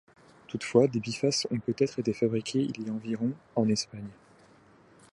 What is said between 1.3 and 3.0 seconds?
ont peut-être été fabriqués il y a